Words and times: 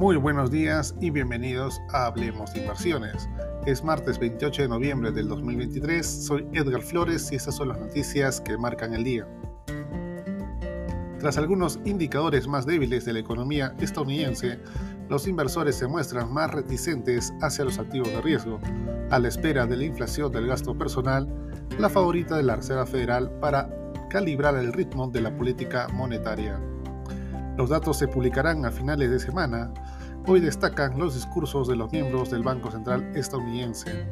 Muy 0.00 0.16
buenos 0.16 0.50
días 0.50 0.94
y 0.98 1.10
bienvenidos 1.10 1.82
a 1.90 2.06
Hablemos 2.06 2.54
de 2.54 2.60
Inversiones. 2.60 3.28
Es 3.66 3.84
martes 3.84 4.18
28 4.18 4.62
de 4.62 4.68
noviembre 4.68 5.12
del 5.12 5.28
2023, 5.28 6.06
soy 6.06 6.48
Edgar 6.54 6.80
Flores 6.80 7.30
y 7.30 7.34
estas 7.34 7.56
son 7.56 7.68
las 7.68 7.78
noticias 7.78 8.40
que 8.40 8.56
marcan 8.56 8.94
el 8.94 9.04
día. 9.04 9.28
Tras 11.18 11.36
algunos 11.36 11.80
indicadores 11.84 12.48
más 12.48 12.64
débiles 12.64 13.04
de 13.04 13.12
la 13.12 13.18
economía 13.18 13.74
estadounidense, 13.78 14.58
los 15.10 15.28
inversores 15.28 15.76
se 15.76 15.86
muestran 15.86 16.32
más 16.32 16.50
reticentes 16.50 17.34
hacia 17.42 17.66
los 17.66 17.78
activos 17.78 18.08
de 18.08 18.22
riesgo, 18.22 18.58
a 19.10 19.18
la 19.18 19.28
espera 19.28 19.66
de 19.66 19.76
la 19.76 19.84
inflación 19.84 20.32
del 20.32 20.46
gasto 20.46 20.78
personal, 20.78 21.28
la 21.78 21.90
favorita 21.90 22.38
de 22.38 22.44
la 22.44 22.56
Reserva 22.56 22.86
Federal 22.86 23.30
para 23.38 23.68
calibrar 24.08 24.56
el 24.56 24.72
ritmo 24.72 25.08
de 25.08 25.20
la 25.20 25.36
política 25.36 25.88
monetaria. 25.92 26.58
Los 27.60 27.68
datos 27.68 27.98
se 27.98 28.08
publicarán 28.08 28.64
a 28.64 28.70
finales 28.70 29.10
de 29.10 29.18
semana. 29.18 29.70
Hoy 30.26 30.40
destacan 30.40 30.98
los 30.98 31.12
discursos 31.12 31.68
de 31.68 31.76
los 31.76 31.92
miembros 31.92 32.30
del 32.30 32.42
Banco 32.42 32.70
Central 32.70 33.12
estadounidense. 33.14 34.08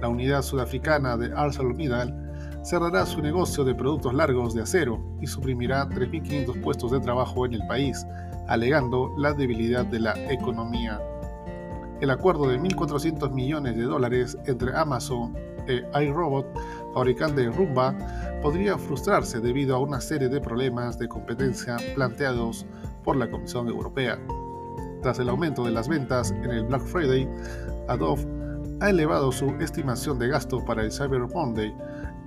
La 0.00 0.06
unidad 0.06 0.42
sudafricana 0.42 1.16
de 1.16 1.32
ArcelorMittal 1.34 2.60
cerrará 2.62 3.04
su 3.04 3.20
negocio 3.20 3.64
de 3.64 3.74
productos 3.74 4.14
largos 4.14 4.54
de 4.54 4.62
acero 4.62 5.04
y 5.20 5.26
suprimirá 5.26 5.88
3.500 5.88 6.62
puestos 6.62 6.92
de 6.92 7.00
trabajo 7.00 7.44
en 7.46 7.54
el 7.54 7.66
país, 7.66 8.06
alegando 8.46 9.12
la 9.18 9.32
debilidad 9.32 9.84
de 9.84 9.98
la 9.98 10.14
economía. 10.30 11.00
El 12.00 12.10
acuerdo 12.10 12.46
de 12.46 12.60
1.400 12.60 13.32
millones 13.32 13.76
de 13.76 13.82
dólares 13.82 14.38
entre 14.46 14.72
Amazon 14.78 15.34
e 15.66 15.82
iRobot, 16.00 16.46
fabricante 16.92 17.42
de 17.42 17.50
Rumba, 17.50 17.96
podría 18.42 18.78
frustrarse 18.78 19.40
debido 19.40 19.76
a 19.76 19.80
una 19.80 20.00
serie 20.00 20.28
de 20.28 20.40
problemas 20.40 20.98
de 20.98 21.08
competencia 21.08 21.76
planteados 21.94 22.66
por 23.04 23.16
la 23.16 23.30
Comisión 23.30 23.68
Europea. 23.68 24.18
Tras 25.02 25.18
el 25.18 25.28
aumento 25.28 25.64
de 25.64 25.72
las 25.72 25.88
ventas 25.88 26.30
en 26.30 26.50
el 26.50 26.64
Black 26.64 26.82
Friday, 26.82 27.28
Adobe 27.88 28.26
ha 28.80 28.90
elevado 28.90 29.30
su 29.32 29.46
estimación 29.60 30.18
de 30.18 30.28
gasto 30.28 30.64
para 30.64 30.82
el 30.82 30.92
Cyber 30.92 31.20
Monday 31.32 31.74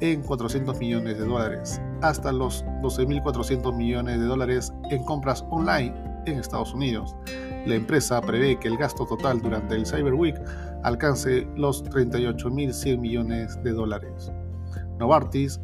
en 0.01 0.21
400 0.21 0.77
millones 0.79 1.17
de 1.17 1.25
dólares, 1.25 1.81
hasta 2.01 2.31
los 2.31 2.65
12.400 2.81 3.75
millones 3.75 4.19
de 4.19 4.25
dólares 4.25 4.73
en 4.89 5.03
compras 5.03 5.45
online 5.49 5.93
en 6.25 6.39
Estados 6.39 6.73
Unidos. 6.73 7.15
La 7.65 7.75
empresa 7.75 8.21
prevé 8.21 8.59
que 8.59 8.67
el 8.67 8.77
gasto 8.77 9.05
total 9.05 9.41
durante 9.41 9.75
el 9.75 9.85
Cyber 9.85 10.13
Week 10.13 10.35
alcance 10.83 11.47
los 11.55 11.83
38.100 11.83 12.99
millones 12.99 13.61
de 13.63 13.71
dólares. 13.71 14.31
Novartis 14.99 15.59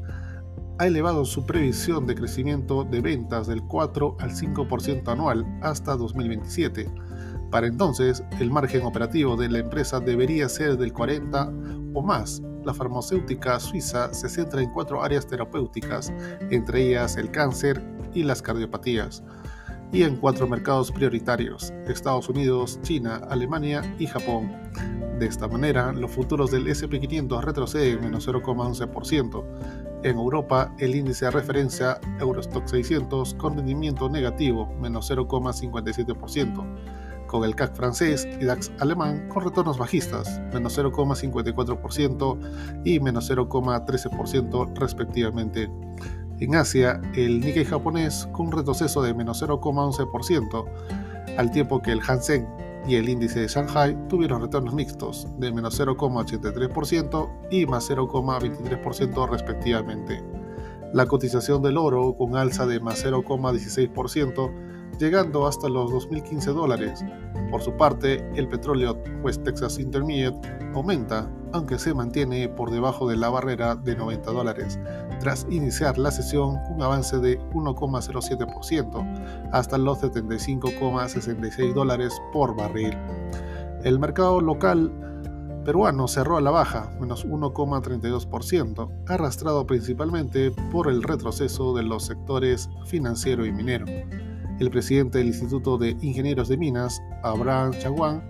ha 0.79 0.87
elevado 0.87 1.25
su 1.25 1.45
previsión 1.45 2.07
de 2.07 2.15
crecimiento 2.15 2.83
de 2.83 3.01
ventas 3.01 3.47
del 3.47 3.61
4 3.63 4.17
al 4.19 4.31
5% 4.31 5.07
anual 5.07 5.45
hasta 5.61 5.95
2027. 5.95 6.89
Para 7.51 7.67
entonces, 7.67 8.23
el 8.39 8.49
margen 8.49 8.83
operativo 8.83 9.35
de 9.35 9.49
la 9.49 9.59
empresa 9.59 9.99
debería 9.99 10.49
ser 10.49 10.77
del 10.77 10.93
40 10.93 11.51
o 11.93 12.01
más. 12.01 12.41
La 12.63 12.73
farmacéutica 12.73 13.59
suiza 13.59 14.13
se 14.13 14.29
centra 14.29 14.61
en 14.61 14.71
cuatro 14.71 15.03
áreas 15.03 15.27
terapéuticas, 15.27 16.13
entre 16.49 16.88
ellas 16.88 17.17
el 17.17 17.29
cáncer 17.29 17.83
y 18.13 18.23
las 18.23 18.41
cardiopatías, 18.41 19.23
y 19.92 20.03
en 20.03 20.16
cuatro 20.16 20.47
mercados 20.47 20.92
prioritarios, 20.92 21.73
Estados 21.88 22.30
Unidos, 22.30 22.80
China, 22.81 23.22
Alemania 23.30 23.81
y 24.00 24.08
Japón. 24.08 24.52
De 25.20 25.25
esta 25.25 25.47
manera, 25.47 25.92
los 25.92 26.11
futuros 26.11 26.52
del 26.52 26.67
SP500 26.67 27.44
retroceden 27.44 28.02
menos 28.02 28.28
0,11%. 28.28 29.44
En 30.03 30.17
Europa, 30.17 30.73
el 30.80 30.95
índice 30.95 31.25
de 31.25 31.31
referencia 31.31 32.00
Eurostock 32.19 32.67
600 32.67 33.36
con 33.36 33.56
rendimiento 33.56 34.09
negativo, 34.09 34.73
menos 34.80 35.12
0,57% 35.12 37.02
con 37.31 37.45
el 37.45 37.56
CAC 37.56 37.75
francés 37.75 38.28
y 38.42 38.44
DAX 38.44 38.73
alemán 38.80 39.30
con 39.30 39.45
retornos 39.45 39.78
bajistas, 39.78 40.42
menos 40.53 40.78
0,54% 40.78 42.38
y 42.84 43.00
menos 43.00 43.31
0,13% 43.31 44.78
respectivamente. 44.78 45.72
En 46.41 46.56
Asia, 46.56 47.00
el 47.13 47.40
Nikkei 47.40 47.66
japonés 47.66 48.28
con 48.31 48.47
un 48.47 48.52
retroceso 48.52 49.03
de 49.03 49.13
menos 49.13 49.44
0,11%, 49.44 50.66
al 51.38 51.52
tiempo 51.52 51.84
que 51.84 51.91
el 51.91 52.02
Hansen 52.02 52.47
y 52.88 52.96
el 52.96 53.09
índice 53.09 53.41
de 53.41 53.47
Shanghai 53.47 53.96
tuvieron 54.09 54.41
retornos 54.41 54.74
mixtos 54.74 55.28
de 55.38 55.51
menos 55.51 55.80
0,83% 55.80 57.30
y 57.51 57.68
más 57.68 57.91
0,23% 57.91 59.30
respectivamente. 59.30 60.24
La 60.96 61.06
cotización 61.06 61.62
del 61.62 61.78
oro 61.78 62.16
con 62.18 62.35
alza 62.35 62.66
de 62.66 62.80
más 62.80 63.06
0,16% 63.06 64.70
llegando 65.00 65.47
hasta 65.47 65.69
los 65.69 65.91
2.015 65.91 66.53
dólares. 66.53 67.03
Por 67.50 67.62
su 67.62 67.75
parte, 67.75 68.25
el 68.35 68.47
petróleo 68.47 68.97
West 69.24 69.44
Texas 69.44 69.78
Intermediate 69.79 70.40
aumenta, 70.74 71.29
aunque 71.53 71.78
se 71.78 71.94
mantiene 71.94 72.47
por 72.47 72.72
debajo 72.72 73.09
de 73.09 73.18
la 73.18 73.30
barrera 73.30 73.75
de 73.75 73.96
90 73.96 74.31
dólares, 74.31 74.80
tras 75.19 75.46
iniciar 75.50 75.97
la 75.97 76.12
sesión 76.12 76.57
con 76.63 76.75
un 76.75 76.84
avance 76.84 77.18
de 77.19 77.40
1,07% 77.51 79.50
hasta 79.51 79.78
los 79.78 80.01
75,66 80.01 81.74
dólares 81.74 82.13
por 82.31 82.56
barril. 82.56 82.97
El 83.84 84.00
mercado 84.00 84.40
local 84.40 84.91
peruano 85.66 86.07
cerró 86.07 86.38
a 86.38 86.41
la 86.41 86.51
baja, 86.51 86.91
menos 87.00 87.25
1,32%, 87.25 88.90
arrastrado 89.07 89.68
principalmente 89.68 90.51
por 90.72 90.88
el 90.88 91.03
retroceso 91.03 91.74
de 91.75 91.84
los 91.84 92.06
sectores 92.06 92.69
financiero 92.85 93.46
y 93.46 93.51
minero 93.51 93.85
el 94.61 94.69
presidente 94.69 95.17
del 95.17 95.27
Instituto 95.27 95.75
de 95.75 95.97
Ingenieros 96.01 96.47
de 96.47 96.55
Minas, 96.55 97.01
Abraham 97.23 97.72
Chaguán, 97.79 98.23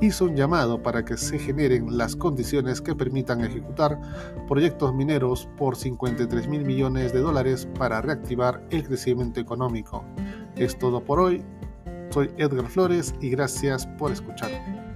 hizo 0.00 0.26
un 0.26 0.36
llamado 0.36 0.80
para 0.80 1.04
que 1.04 1.16
se 1.16 1.40
generen 1.40 1.98
las 1.98 2.14
condiciones 2.14 2.80
que 2.80 2.94
permitan 2.94 3.40
ejecutar 3.40 4.00
proyectos 4.46 4.94
mineros 4.94 5.48
por 5.56 5.74
53 5.74 6.46
mil 6.46 6.64
millones 6.64 7.12
de 7.12 7.18
dólares 7.18 7.68
para 7.76 8.00
reactivar 8.00 8.64
el 8.70 8.84
crecimiento 8.84 9.40
económico. 9.40 10.04
Es 10.54 10.78
todo 10.78 11.04
por 11.04 11.18
hoy. 11.18 11.42
Soy 12.10 12.30
Edgar 12.36 12.68
Flores 12.68 13.12
y 13.20 13.30
gracias 13.30 13.86
por 13.98 14.12
escucharme. 14.12 14.91